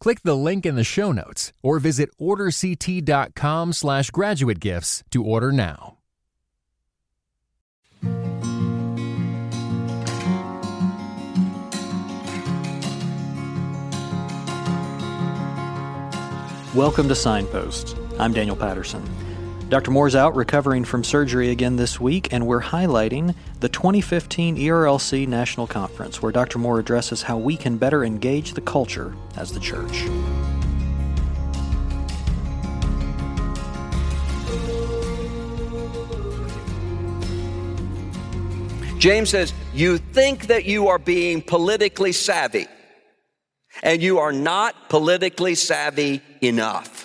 Click 0.00 0.22
the 0.22 0.34
link 0.34 0.64
in 0.64 0.76
the 0.76 0.84
show 0.84 1.12
notes 1.12 1.52
or 1.62 1.78
visit 1.78 2.08
orderct.com 2.18 3.74
slash 3.74 4.10
graduate 4.10 4.58
gifts 4.58 5.04
to 5.10 5.22
order 5.22 5.52
now. 5.52 5.98
Welcome 16.74 17.08
to 17.08 17.14
Signposts. 17.14 17.94
I'm 18.18 18.32
Daniel 18.32 18.56
Patterson. 18.56 19.02
Dr. 19.70 19.92
Moore's 19.92 20.16
out 20.16 20.34
recovering 20.34 20.84
from 20.84 21.04
surgery 21.04 21.50
again 21.50 21.76
this 21.76 22.00
week, 22.00 22.32
and 22.32 22.44
we're 22.44 22.60
highlighting 22.60 23.36
the 23.60 23.68
2015 23.68 24.56
ERLC 24.56 25.28
National 25.28 25.68
Conference, 25.68 26.20
where 26.20 26.32
Dr. 26.32 26.58
Moore 26.58 26.80
addresses 26.80 27.22
how 27.22 27.38
we 27.38 27.56
can 27.56 27.78
better 27.78 28.04
engage 28.04 28.54
the 28.54 28.60
culture 28.60 29.14
as 29.36 29.52
the 29.52 29.60
church. 29.60 30.08
James 38.98 39.30
says, 39.30 39.52
You 39.72 39.98
think 39.98 40.48
that 40.48 40.64
you 40.64 40.88
are 40.88 40.98
being 40.98 41.40
politically 41.40 42.10
savvy, 42.10 42.66
and 43.84 44.02
you 44.02 44.18
are 44.18 44.32
not 44.32 44.88
politically 44.88 45.54
savvy 45.54 46.22
enough. 46.40 46.99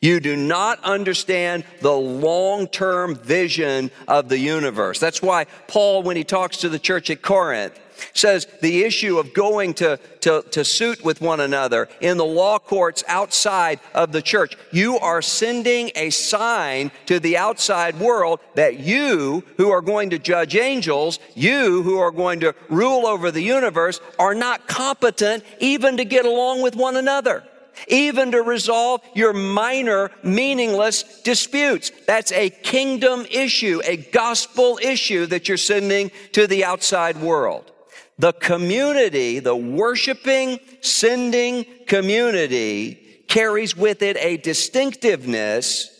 You 0.00 0.20
do 0.20 0.36
not 0.36 0.82
understand 0.84 1.64
the 1.80 1.92
long 1.92 2.66
term 2.66 3.16
vision 3.16 3.90
of 4.08 4.28
the 4.28 4.38
universe. 4.38 4.98
That's 4.98 5.22
why 5.22 5.44
Paul, 5.68 6.02
when 6.02 6.16
he 6.16 6.24
talks 6.24 6.58
to 6.58 6.68
the 6.68 6.78
church 6.78 7.10
at 7.10 7.22
Corinth, 7.22 7.78
says 8.12 8.46
the 8.60 8.82
issue 8.84 9.18
of 9.18 9.32
going 9.32 9.74
to, 9.74 9.98
to, 10.20 10.44
to 10.50 10.64
suit 10.64 11.04
with 11.04 11.20
one 11.20 11.40
another 11.40 11.88
in 12.00 12.16
the 12.16 12.24
law 12.24 12.58
courts 12.58 13.04
outside 13.08 13.80
of 13.94 14.12
the 14.12 14.22
church. 14.22 14.56
You 14.72 14.98
are 14.98 15.22
sending 15.22 15.90
a 15.94 16.10
sign 16.10 16.90
to 17.06 17.20
the 17.20 17.36
outside 17.36 17.98
world 17.98 18.40
that 18.54 18.80
you, 18.80 19.44
who 19.56 19.70
are 19.70 19.80
going 19.80 20.10
to 20.10 20.18
judge 20.18 20.56
angels, 20.56 21.18
you 21.34 21.82
who 21.82 21.98
are 21.98 22.10
going 22.10 22.40
to 22.40 22.54
rule 22.68 23.06
over 23.06 23.30
the 23.30 23.42
universe, 23.42 24.00
are 24.18 24.34
not 24.34 24.66
competent 24.66 25.44
even 25.60 25.96
to 25.96 26.04
get 26.04 26.24
along 26.24 26.62
with 26.62 26.76
one 26.76 26.96
another 26.96 27.44
even 27.88 28.32
to 28.32 28.42
resolve 28.42 29.00
your 29.14 29.32
minor, 29.32 30.10
meaningless 30.22 31.22
disputes. 31.22 31.90
That's 32.06 32.32
a 32.32 32.50
kingdom 32.50 33.26
issue, 33.30 33.80
a 33.84 33.96
gospel 33.96 34.78
issue 34.82 35.26
that 35.26 35.48
you're 35.48 35.56
sending 35.56 36.10
to 36.32 36.46
the 36.46 36.64
outside 36.64 37.16
world. 37.16 37.70
The 38.18 38.32
community, 38.32 39.40
the 39.40 39.56
worshiping, 39.56 40.60
sending 40.80 41.66
community, 41.86 43.24
carries 43.28 43.76
with 43.76 44.02
it 44.02 44.16
a 44.18 44.36
distinctiveness 44.36 45.90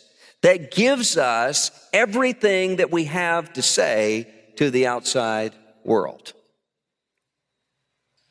that 0.41 0.71
gives 0.71 1.17
us 1.17 1.71
everything 1.91 2.77
that 2.77 2.91
we 2.91 3.05
have 3.05 3.51
to 3.53 3.61
say 3.61 4.27
to 4.55 4.69
the 4.69 4.87
outside 4.87 5.53
world. 5.83 6.33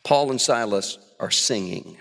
Paul 0.05 0.31
and 0.31 0.41
Silas 0.41 0.99
are 1.19 1.31
singing. 1.31 1.97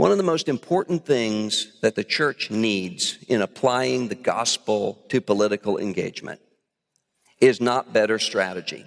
One 0.00 0.12
of 0.12 0.16
the 0.16 0.22
most 0.22 0.48
important 0.48 1.04
things 1.04 1.78
that 1.82 1.94
the 1.94 2.04
church 2.04 2.50
needs 2.50 3.18
in 3.28 3.42
applying 3.42 4.08
the 4.08 4.14
gospel 4.14 5.04
to 5.10 5.20
political 5.20 5.76
engagement 5.76 6.40
is 7.38 7.60
not 7.60 7.92
better 7.92 8.18
strategy, 8.18 8.86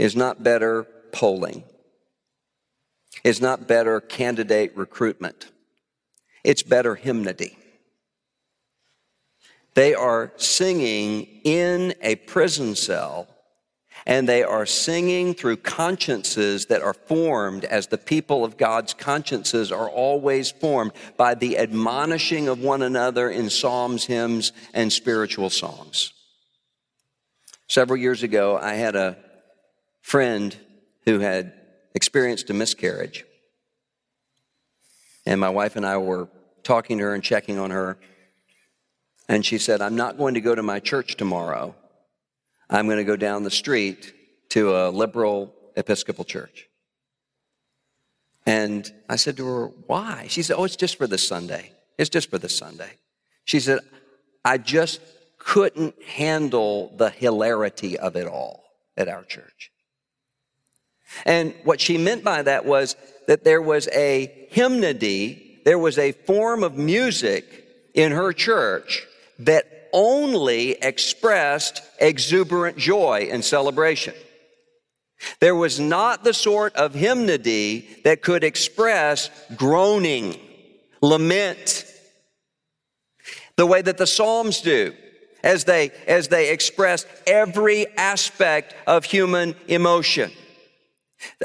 is 0.00 0.16
not 0.16 0.42
better 0.42 0.82
polling, 1.12 1.62
is 3.22 3.40
not 3.40 3.68
better 3.68 4.00
candidate 4.00 4.76
recruitment. 4.76 5.52
It's 6.42 6.64
better 6.64 6.96
hymnody. 6.96 7.56
They 9.74 9.94
are 9.94 10.32
singing 10.38 11.24
in 11.44 11.94
a 12.02 12.16
prison 12.16 12.74
cell 12.74 13.28
and 14.06 14.28
they 14.28 14.44
are 14.44 14.64
singing 14.64 15.34
through 15.34 15.56
consciences 15.56 16.66
that 16.66 16.80
are 16.80 16.94
formed 16.94 17.64
as 17.64 17.88
the 17.88 17.98
people 17.98 18.44
of 18.44 18.56
God's 18.56 18.94
consciences 18.94 19.72
are 19.72 19.90
always 19.90 20.50
formed 20.52 20.92
by 21.16 21.34
the 21.34 21.58
admonishing 21.58 22.46
of 22.46 22.60
one 22.60 22.82
another 22.82 23.28
in 23.28 23.50
psalms, 23.50 24.04
hymns, 24.04 24.52
and 24.72 24.92
spiritual 24.92 25.50
songs. 25.50 26.12
Several 27.66 27.98
years 27.98 28.22
ago, 28.22 28.56
I 28.56 28.74
had 28.74 28.94
a 28.94 29.16
friend 30.02 30.56
who 31.04 31.18
had 31.18 31.52
experienced 31.92 32.48
a 32.48 32.54
miscarriage. 32.54 33.24
And 35.26 35.40
my 35.40 35.50
wife 35.50 35.74
and 35.74 35.84
I 35.84 35.96
were 35.96 36.28
talking 36.62 36.98
to 36.98 37.04
her 37.04 37.14
and 37.14 37.24
checking 37.24 37.58
on 37.58 37.72
her. 37.72 37.98
And 39.28 39.44
she 39.44 39.58
said, 39.58 39.80
I'm 39.80 39.96
not 39.96 40.16
going 40.16 40.34
to 40.34 40.40
go 40.40 40.54
to 40.54 40.62
my 40.62 40.78
church 40.78 41.16
tomorrow 41.16 41.74
I'm 42.68 42.86
going 42.86 42.98
to 42.98 43.04
go 43.04 43.16
down 43.16 43.42
the 43.42 43.50
street 43.50 44.12
to 44.50 44.76
a 44.76 44.90
liberal 44.90 45.54
Episcopal 45.76 46.24
church. 46.24 46.68
And 48.44 48.90
I 49.08 49.16
said 49.16 49.36
to 49.38 49.46
her, 49.46 49.66
Why? 49.86 50.26
She 50.28 50.42
said, 50.42 50.56
Oh, 50.56 50.64
it's 50.64 50.76
just 50.76 50.96
for 50.96 51.06
this 51.06 51.26
Sunday. 51.26 51.72
It's 51.98 52.10
just 52.10 52.30
for 52.30 52.38
this 52.38 52.56
Sunday. 52.56 52.90
She 53.44 53.60
said, 53.60 53.80
I 54.44 54.58
just 54.58 55.00
couldn't 55.38 56.00
handle 56.02 56.92
the 56.96 57.10
hilarity 57.10 57.98
of 57.98 58.16
it 58.16 58.26
all 58.26 58.64
at 58.96 59.08
our 59.08 59.24
church. 59.24 59.70
And 61.24 61.54
what 61.64 61.80
she 61.80 61.98
meant 61.98 62.24
by 62.24 62.42
that 62.42 62.64
was 62.64 62.96
that 63.26 63.44
there 63.44 63.62
was 63.62 63.88
a 63.88 64.48
hymnody, 64.50 65.60
there 65.64 65.78
was 65.78 65.98
a 65.98 66.12
form 66.12 66.62
of 66.62 66.76
music 66.76 67.44
in 67.94 68.12
her 68.12 68.32
church 68.32 69.06
that 69.40 69.75
only 69.96 70.72
expressed 70.72 71.80
exuberant 71.98 72.76
joy 72.76 73.30
and 73.32 73.42
celebration. 73.42 74.12
There 75.40 75.54
was 75.54 75.80
not 75.80 76.22
the 76.22 76.34
sort 76.34 76.76
of 76.76 76.92
hymnody 76.92 77.88
that 78.04 78.20
could 78.20 78.44
express 78.44 79.30
groaning, 79.56 80.38
lament, 81.00 81.86
the 83.56 83.64
way 83.64 83.80
that 83.80 83.96
the 83.96 84.06
Psalms 84.06 84.60
do, 84.60 84.94
as 85.42 85.64
they, 85.64 85.90
as 86.06 86.28
they 86.28 86.50
express 86.50 87.06
every 87.26 87.86
aspect 87.96 88.74
of 88.86 89.04
human 89.06 89.56
emotion. 89.66 90.30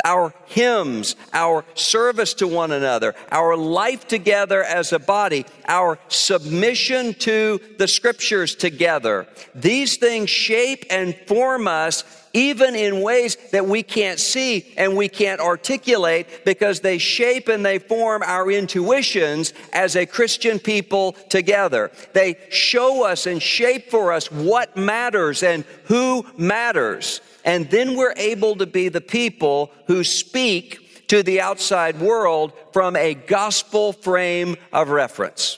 Our 0.05 0.33
hymns, 0.45 1.15
our 1.33 1.65
service 1.75 2.33
to 2.35 2.47
one 2.47 2.71
another, 2.71 3.15
our 3.31 3.55
life 3.57 4.07
together 4.07 4.63
as 4.63 4.93
a 4.93 4.99
body, 4.99 5.45
our 5.67 5.97
submission 6.07 7.13
to 7.15 7.59
the 7.77 7.87
scriptures 7.87 8.55
together. 8.55 9.27
These 9.55 9.97
things 9.97 10.29
shape 10.29 10.85
and 10.89 11.15
form 11.27 11.67
us 11.67 12.03
even 12.33 12.75
in 12.75 13.01
ways 13.01 13.37
that 13.51 13.65
we 13.65 13.83
can't 13.83 14.19
see 14.19 14.73
and 14.77 14.95
we 14.95 15.09
can't 15.09 15.41
articulate 15.41 16.45
because 16.45 16.79
they 16.79 16.97
shape 16.97 17.47
and 17.47 17.65
they 17.65 17.79
form 17.79 18.23
our 18.23 18.49
intuitions 18.49 19.53
as 19.73 19.95
a 19.95 20.05
Christian 20.05 20.59
people 20.59 21.13
together. 21.29 21.91
They 22.13 22.37
show 22.49 23.05
us 23.05 23.25
and 23.25 23.41
shape 23.41 23.89
for 23.89 24.13
us 24.13 24.31
what 24.31 24.77
matters 24.77 25.43
and 25.43 25.65
who 25.85 26.25
matters. 26.37 27.21
And 27.43 27.69
then 27.69 27.95
we're 27.95 28.13
able 28.17 28.55
to 28.57 28.65
be 28.65 28.89
the 28.89 29.01
people 29.01 29.71
who 29.87 30.03
speak 30.03 31.07
to 31.07 31.23
the 31.23 31.41
outside 31.41 31.99
world 31.99 32.53
from 32.71 32.95
a 32.95 33.13
gospel 33.13 33.93
frame 33.93 34.55
of 34.71 34.89
reference. 34.89 35.57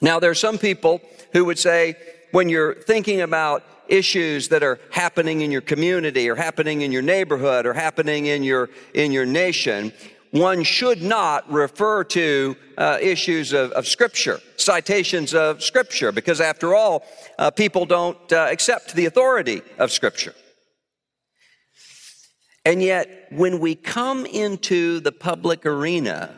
Now, 0.00 0.20
there 0.20 0.30
are 0.30 0.34
some 0.34 0.58
people 0.58 1.00
who 1.32 1.44
would 1.46 1.58
say, 1.58 1.96
when 2.32 2.48
you're 2.48 2.74
thinking 2.74 3.22
about 3.22 3.64
issues 3.88 4.48
that 4.48 4.62
are 4.62 4.78
happening 4.90 5.40
in 5.40 5.50
your 5.50 5.60
community 5.60 6.28
or 6.28 6.34
happening 6.34 6.82
in 6.82 6.92
your 6.92 7.02
neighborhood 7.02 7.66
or 7.66 7.72
happening 7.72 8.26
in 8.26 8.42
your, 8.42 8.68
in 8.92 9.12
your 9.12 9.24
nation, 9.24 9.92
one 10.32 10.62
should 10.62 11.02
not 11.02 11.50
refer 11.50 12.04
to 12.04 12.56
uh, 12.76 12.98
issues 13.00 13.52
of, 13.52 13.72
of, 13.72 13.86
Scripture, 13.86 14.40
citations 14.56 15.34
of 15.34 15.62
Scripture, 15.62 16.12
because 16.12 16.40
after 16.40 16.74
all, 16.74 17.04
uh, 17.38 17.50
people 17.50 17.86
don't 17.86 18.32
uh, 18.32 18.48
accept 18.50 18.94
the 18.94 19.06
authority 19.06 19.62
of 19.78 19.90
Scripture. 19.90 20.34
And 22.66 22.82
yet, 22.82 23.28
when 23.30 23.60
we 23.60 23.76
come 23.76 24.26
into 24.26 24.98
the 24.98 25.12
public 25.12 25.64
arena 25.64 26.34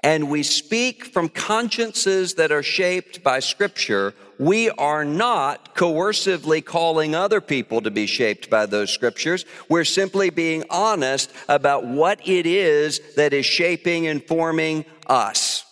and 0.00 0.28
we 0.28 0.42
speak 0.42 1.04
from 1.04 1.28
consciences 1.28 2.34
that 2.34 2.50
are 2.50 2.64
shaped 2.64 3.22
by 3.22 3.38
Scripture, 3.38 4.12
we 4.40 4.70
are 4.70 5.04
not 5.04 5.76
coercively 5.76 6.64
calling 6.64 7.14
other 7.14 7.40
people 7.40 7.80
to 7.80 7.92
be 7.92 8.06
shaped 8.06 8.50
by 8.50 8.66
those 8.66 8.90
Scriptures. 8.90 9.44
We're 9.68 9.84
simply 9.84 10.30
being 10.30 10.64
honest 10.68 11.32
about 11.48 11.86
what 11.86 12.26
it 12.26 12.44
is 12.44 13.00
that 13.14 13.32
is 13.32 13.46
shaping 13.46 14.08
and 14.08 14.20
forming 14.20 14.84
us. 15.06 15.64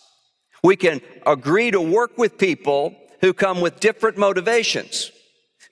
We 0.63 0.77
can 0.77 1.01
agree 1.27 1.69
to 1.69 1.81
work 1.81 2.17
with 2.17 2.37
people 2.37 2.95
who 3.19 3.33
come 3.33 3.59
with 3.59 3.81
different 3.81 4.17
motivations, 4.17 5.11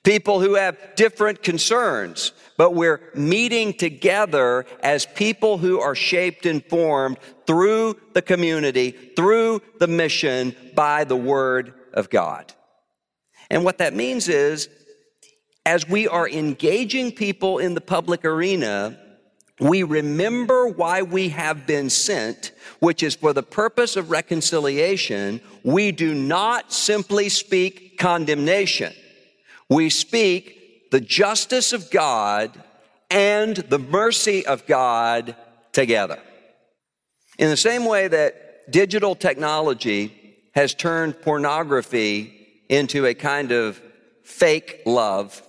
people 0.03 0.39
who 0.39 0.55
have 0.55 0.77
different 0.95 1.43
concerns, 1.43 2.31
but 2.57 2.73
we're 2.73 3.01
meeting 3.15 3.73
together 3.73 4.65
as 4.81 5.05
people 5.05 5.57
who 5.57 5.79
are 5.79 5.95
shaped 5.95 6.45
and 6.45 6.63
formed 6.65 7.17
through 7.45 7.97
the 8.13 8.21
community, 8.21 8.91
through 9.15 9.61
the 9.79 9.87
mission 9.87 10.55
by 10.75 11.03
the 11.03 11.15
Word 11.15 11.73
of 11.93 12.09
God. 12.09 12.53
And 13.49 13.63
what 13.63 13.79
that 13.79 13.95
means 13.95 14.29
is, 14.29 14.69
as 15.65 15.87
we 15.87 16.07
are 16.07 16.27
engaging 16.27 17.11
people 17.11 17.57
in 17.59 17.73
the 17.73 17.81
public 17.81 18.25
arena, 18.25 18.97
we 19.59 19.83
remember 19.83 20.67
why 20.67 21.01
we 21.01 21.29
have 21.29 21.67
been 21.67 21.89
sent, 21.89 22.53
which 22.79 23.03
is 23.03 23.15
for 23.15 23.33
the 23.33 23.43
purpose 23.43 23.97
of 23.97 24.09
reconciliation. 24.09 25.41
We 25.63 25.91
do 25.91 26.15
not 26.15 26.71
simply 26.71 27.27
speak 27.29 27.97
condemnation. 27.97 28.93
We 29.69 29.89
speak 29.89 30.89
the 30.91 30.99
justice 30.99 31.73
of 31.73 31.91
God 31.91 32.51
and 33.11 33.55
the 33.55 33.79
mercy 33.79 34.45
of 34.45 34.65
God 34.65 35.35
together. 35.71 36.19
In 37.37 37.49
the 37.49 37.57
same 37.57 37.85
way 37.85 38.07
that 38.07 38.71
digital 38.71 39.15
technology 39.15 40.37
has 40.55 40.73
turned 40.73 41.21
pornography 41.21 42.63
into 42.67 43.05
a 43.05 43.13
kind 43.13 43.51
of 43.51 43.81
fake 44.23 44.81
love, 44.85 45.41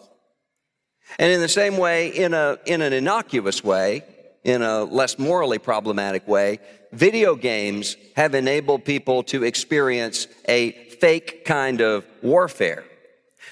and 1.19 1.33
in 1.33 1.41
the 1.41 1.49
same 1.49 1.77
way, 1.77 2.09
in, 2.09 2.35
a, 2.35 2.59
in 2.67 2.83
an 2.83 2.93
innocuous 2.93 3.65
way, 3.65 4.05
in 4.45 4.63
a 4.63 4.85
less 4.85 5.19
morally 5.19 5.59
problematic 5.59 6.27
way, 6.29 6.61
video 6.93 7.35
games 7.35 7.97
have 8.17 8.35
enabled 8.35 8.85
people 8.85 9.23
to 9.25 9.45
experience 9.45 10.29
a 10.49 10.73
fake 11.01 11.45
kind 11.45 11.81
of 11.81 12.07
warfare. 12.23 12.85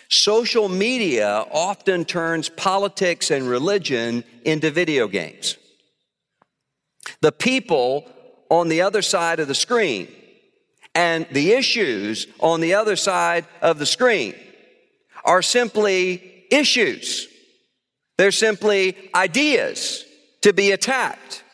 Social 0.08 0.68
media 0.70 1.44
often 1.52 2.04
turns 2.04 2.48
politics 2.48 3.30
and 3.30 3.46
religion 3.46 4.24
into 4.44 4.70
video 4.70 5.06
games. 5.06 5.58
The 7.20 7.32
people 7.32 8.10
on 8.48 8.68
the 8.68 8.80
other 8.80 9.02
side 9.02 9.38
of 9.38 9.48
the 9.48 9.54
screen 9.54 10.08
and 10.94 11.26
the 11.30 11.52
issues 11.52 12.26
on 12.40 12.60
the 12.60 12.74
other 12.74 12.96
side 12.96 13.46
of 13.60 13.78
the 13.78 13.86
screen 13.86 14.34
are 15.24 15.42
simply 15.42 16.44
issues. 16.50 17.28
They're 18.16 18.32
simply 18.32 18.96
ideas 19.14 20.04
to 20.40 20.54
be 20.54 20.72
attacked. 20.72 21.44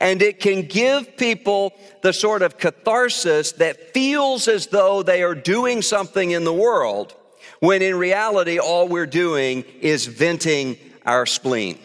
And 0.00 0.22
it 0.22 0.40
can 0.40 0.62
give 0.62 1.16
people 1.16 1.72
the 2.02 2.12
sort 2.12 2.42
of 2.42 2.58
catharsis 2.58 3.52
that 3.52 3.92
feels 3.94 4.48
as 4.48 4.66
though 4.66 5.02
they 5.02 5.22
are 5.22 5.34
doing 5.34 5.82
something 5.82 6.30
in 6.30 6.44
the 6.44 6.52
world 6.52 7.14
when 7.60 7.82
in 7.82 7.96
reality, 7.96 8.58
all 8.58 8.88
we're 8.88 9.06
doing 9.06 9.64
is 9.80 10.06
venting 10.06 10.76
our 11.04 11.26
spleen. 11.26 11.78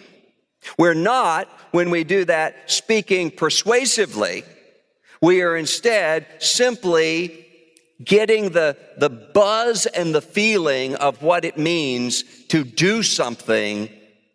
We're 0.78 0.94
not, 0.94 1.48
when 1.72 1.90
we 1.90 2.04
do 2.04 2.26
that, 2.26 2.72
speaking 2.72 3.32
persuasively. 3.32 4.44
We 5.22 5.42
are 5.42 5.56
instead 5.56 6.28
simply 6.40 7.46
getting 8.04 8.50
the, 8.50 8.78
the 8.98 9.10
buzz 9.10 9.86
and 9.86 10.14
the 10.14 10.22
feeling 10.22 10.96
of 10.96 11.22
what 11.22 11.46
it 11.46 11.58
means 11.58 12.24
to 12.48 12.64
do 12.64 13.04
something 13.04 13.90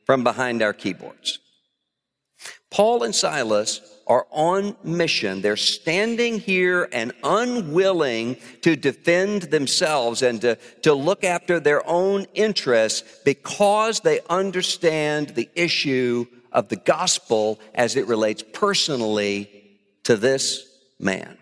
from 0.06 0.24
behind 0.24 0.62
our 0.62 0.72
keyboards. 0.72 1.38
Paul 2.70 3.02
and 3.02 3.14
Silas 3.14 3.80
are 4.06 4.26
on 4.30 4.76
mission. 4.82 5.42
They're 5.42 5.56
standing 5.56 6.38
here 6.38 6.88
and 6.92 7.12
unwilling 7.22 8.36
to 8.62 8.76
defend 8.76 9.42
themselves 9.42 10.22
and 10.22 10.40
to, 10.40 10.56
to 10.82 10.94
look 10.94 11.24
after 11.24 11.60
their 11.60 11.86
own 11.86 12.26
interests 12.34 13.20
because 13.24 14.00
they 14.00 14.20
understand 14.28 15.30
the 15.30 15.48
issue 15.54 16.26
of 16.52 16.68
the 16.68 16.76
gospel 16.76 17.60
as 17.74 17.96
it 17.96 18.06
relates 18.06 18.42
personally 18.52 19.78
to 20.04 20.16
this 20.16 20.66
man. 20.98 21.36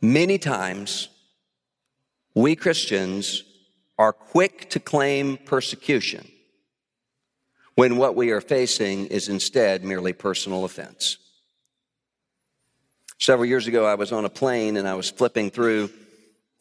Many 0.00 0.38
times, 0.38 1.08
we 2.34 2.56
Christians 2.56 3.44
are 3.98 4.12
quick 4.12 4.70
to 4.70 4.80
claim 4.80 5.36
persecution 5.36 6.28
when 7.74 7.96
what 7.96 8.14
we 8.14 8.30
are 8.30 8.40
facing 8.40 9.06
is 9.06 9.28
instead 9.28 9.84
merely 9.84 10.12
personal 10.12 10.64
offense. 10.64 11.18
Several 13.18 13.46
years 13.46 13.66
ago, 13.66 13.86
I 13.86 13.94
was 13.94 14.12
on 14.12 14.24
a 14.24 14.28
plane 14.28 14.76
and 14.76 14.88
I 14.88 14.94
was 14.94 15.10
flipping 15.10 15.50
through 15.50 15.90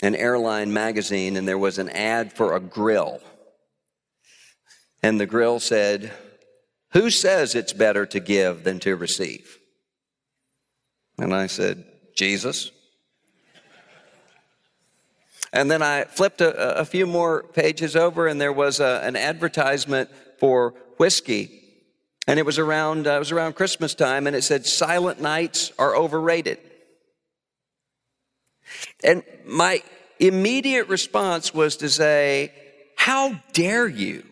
an 0.04 0.16
airline 0.16 0.74
magazine, 0.74 1.38
and 1.38 1.48
there 1.48 1.58
was 1.58 1.78
an 1.78 1.90
ad 1.90 2.34
for 2.34 2.56
a 2.56 2.60
grill. 2.60 3.20
And 5.04 5.20
the 5.20 5.28
grill 5.28 5.60
said, 5.60 6.12
Who 6.94 7.10
says 7.10 7.56
it's 7.56 7.74
better 7.74 8.06
to 8.08 8.20
give 8.20 8.64
than 8.64 8.80
to 8.80 8.96
receive? 8.96 9.60
And 11.20 11.36
I 11.36 11.48
said, 11.48 11.86
Jesus. 12.16 12.72
And 15.54 15.70
then 15.70 15.82
I 15.82 16.06
flipped 16.06 16.42
a, 16.42 16.80
a 16.80 16.86
few 16.86 17.06
more 17.06 17.44
pages 17.44 17.96
over, 17.96 18.26
and 18.28 18.40
there 18.40 18.54
was 18.54 18.80
a, 18.80 19.02
an 19.04 19.16
advertisement 19.16 20.10
for 20.40 20.74
whiskey. 21.02 21.50
And 22.28 22.38
it 22.38 22.46
was 22.46 22.60
around, 22.60 23.08
uh, 23.08 23.14
it 23.14 23.20
was 23.20 23.32
around 23.32 23.56
Christmas 23.56 23.96
time, 23.96 24.28
and 24.28 24.36
it 24.36 24.44
said, 24.44 24.68
Silent 24.68 25.20
nights 25.20 25.72
are 25.80 25.96
overrated. 25.96 26.60
And 29.04 29.24
my 29.44 29.82
immediate 30.20 30.88
response 30.90 31.56
was 31.56 31.78
to 31.78 31.90
say, 31.90 32.54
How 32.96 33.42
dare 33.54 33.88
you 33.88 34.24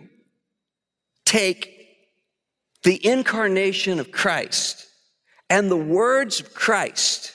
take 1.25 1.75
the 2.83 3.03
incarnation 3.03 3.99
of 3.99 4.11
Christ 4.11 4.85
and 5.49 5.71
the 5.71 5.83
words 5.99 6.39
of 6.39 6.53
Christ 6.53 7.33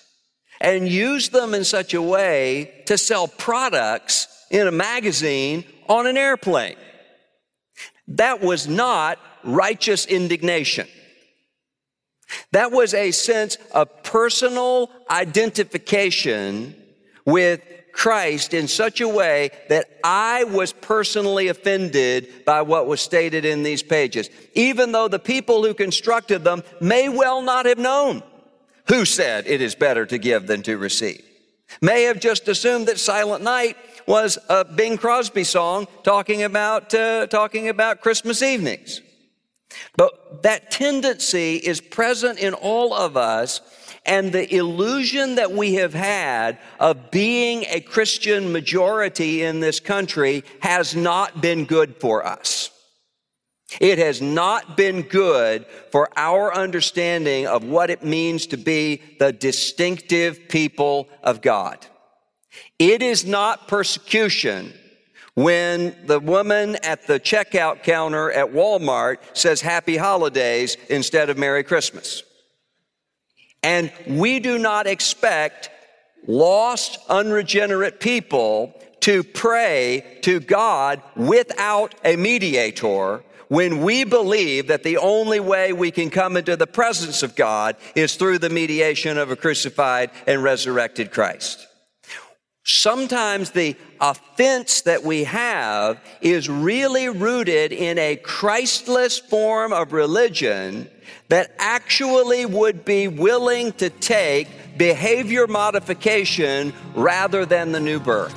and 0.60 0.88
use 0.88 1.30
them 1.30 1.54
in 1.54 1.64
such 1.64 1.92
a 1.92 2.00
way 2.00 2.84
to 2.86 2.96
sell 2.96 3.26
products 3.26 4.28
in 4.52 4.68
a 4.68 4.72
magazine 4.72 5.64
on 5.88 6.06
an 6.06 6.16
airplane? 6.16 6.76
That 8.08 8.42
was 8.42 8.68
not 8.68 9.18
righteous 9.42 10.06
indignation. 10.06 10.86
That 12.52 12.72
was 12.72 12.94
a 12.94 13.10
sense 13.10 13.56
of 13.72 14.02
personal 14.02 14.90
identification 15.10 16.74
with 17.26 17.60
Christ 17.92 18.54
in 18.54 18.66
such 18.66 19.00
a 19.00 19.08
way 19.08 19.50
that 19.68 19.88
I 20.02 20.44
was 20.44 20.72
personally 20.72 21.48
offended 21.48 22.44
by 22.44 22.62
what 22.62 22.88
was 22.88 23.00
stated 23.00 23.44
in 23.44 23.62
these 23.62 23.82
pages, 23.82 24.30
even 24.54 24.92
though 24.92 25.08
the 25.08 25.18
people 25.18 25.62
who 25.64 25.74
constructed 25.74 26.42
them 26.42 26.64
may 26.80 27.08
well 27.08 27.40
not 27.40 27.66
have 27.66 27.78
known 27.78 28.22
who 28.88 29.04
said 29.04 29.46
it 29.46 29.60
is 29.60 29.74
better 29.74 30.04
to 30.06 30.18
give 30.18 30.46
than 30.46 30.62
to 30.62 30.76
receive. 30.76 31.24
May 31.80 32.02
have 32.02 32.20
just 32.20 32.48
assumed 32.48 32.86
that 32.88 32.98
Silent 32.98 33.42
Night 33.42 33.76
was 34.06 34.38
a 34.48 34.64
Bing 34.64 34.98
Crosby 34.98 35.44
song 35.44 35.86
talking 36.02 36.42
about, 36.42 36.94
uh, 36.94 37.26
talking 37.26 37.68
about 37.68 38.00
Christmas 38.00 38.42
evenings. 38.42 39.00
But 39.96 40.42
that 40.42 40.70
tendency 40.70 41.56
is 41.56 41.80
present 41.80 42.38
in 42.38 42.54
all 42.54 42.94
of 42.94 43.16
us, 43.16 43.60
and 44.06 44.32
the 44.32 44.54
illusion 44.54 45.36
that 45.36 45.52
we 45.52 45.74
have 45.74 45.94
had 45.94 46.58
of 46.78 47.10
being 47.10 47.64
a 47.68 47.80
Christian 47.80 48.52
majority 48.52 49.42
in 49.42 49.60
this 49.60 49.80
country 49.80 50.44
has 50.60 50.94
not 50.94 51.40
been 51.40 51.64
good 51.64 51.96
for 51.96 52.26
us. 52.26 52.70
It 53.80 53.98
has 53.98 54.20
not 54.20 54.76
been 54.76 55.02
good 55.02 55.66
for 55.90 56.08
our 56.16 56.54
understanding 56.54 57.46
of 57.46 57.64
what 57.64 57.90
it 57.90 58.04
means 58.04 58.46
to 58.48 58.56
be 58.56 59.02
the 59.18 59.32
distinctive 59.32 60.48
people 60.48 61.08
of 61.22 61.40
God. 61.40 61.84
It 62.78 63.02
is 63.02 63.24
not 63.24 63.68
persecution 63.68 64.72
when 65.34 65.96
the 66.06 66.20
woman 66.20 66.76
at 66.82 67.06
the 67.06 67.18
checkout 67.18 67.82
counter 67.82 68.30
at 68.30 68.52
Walmart 68.52 69.18
says 69.32 69.60
happy 69.60 69.96
holidays 69.96 70.76
instead 70.88 71.30
of 71.30 71.38
Merry 71.38 71.64
Christmas. 71.64 72.22
And 73.62 73.92
we 74.06 74.40
do 74.40 74.58
not 74.58 74.86
expect 74.86 75.70
lost, 76.26 76.98
unregenerate 77.08 78.00
people 78.00 78.74
to 79.00 79.22
pray 79.22 80.18
to 80.22 80.40
God 80.40 81.02
without 81.16 81.94
a 82.04 82.16
mediator 82.16 83.22
when 83.48 83.82
we 83.82 84.04
believe 84.04 84.68
that 84.68 84.82
the 84.82 84.96
only 84.96 85.40
way 85.40 85.72
we 85.72 85.90
can 85.90 86.10
come 86.10 86.36
into 86.36 86.56
the 86.56 86.66
presence 86.66 87.22
of 87.22 87.36
God 87.36 87.76
is 87.94 88.16
through 88.16 88.38
the 88.38 88.50
mediation 88.50 89.18
of 89.18 89.30
a 89.30 89.36
crucified 89.36 90.10
and 90.26 90.42
resurrected 90.42 91.10
Christ. 91.10 91.66
Sometimes 92.66 93.50
the 93.50 93.76
offense 94.00 94.80
that 94.82 95.04
we 95.04 95.24
have 95.24 96.00
is 96.22 96.48
really 96.48 97.10
rooted 97.10 97.72
in 97.72 97.98
a 97.98 98.16
Christless 98.16 99.18
form 99.18 99.74
of 99.74 99.92
religion 99.92 100.88
that 101.28 101.54
actually 101.58 102.46
would 102.46 102.86
be 102.86 103.06
willing 103.06 103.72
to 103.72 103.90
take 103.90 104.48
behavior 104.78 105.46
modification 105.46 106.72
rather 106.94 107.44
than 107.44 107.70
the 107.70 107.80
new 107.80 108.00
birth. 108.00 108.32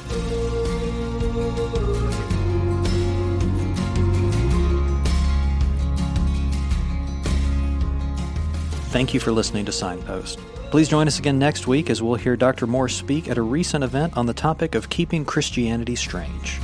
Thank 8.91 9.13
you 9.13 9.22
for 9.22 9.31
listening 9.31 9.63
to 9.65 9.72
Signposts. 9.72 10.41
Please 10.69 10.89
join 10.89 11.07
us 11.07 11.17
again 11.17 11.39
next 11.39 11.65
week 11.65 11.89
as 11.89 12.03
we'll 12.03 12.15
hear 12.15 12.36
Dr. 12.36 12.67
Moore 12.67 12.89
speak 12.89 13.29
at 13.29 13.38
a 13.38 13.41
recent 13.41 13.83
event 13.83 14.17
on 14.17 14.25
the 14.25 14.33
topic 14.33 14.75
of 14.75 14.89
keeping 14.89 15.24
Christianity 15.24 15.95
strange. 15.95 16.59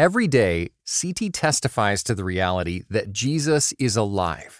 Every 0.00 0.28
day, 0.28 0.70
CT 0.86 1.30
testifies 1.34 2.02
to 2.04 2.14
the 2.14 2.24
reality 2.24 2.84
that 2.88 3.12
Jesus 3.12 3.74
is 3.74 3.98
alive, 3.98 4.59